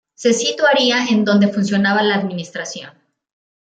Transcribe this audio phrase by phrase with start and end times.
[0.15, 2.91] Se situaría en donde funcionaba la Administración.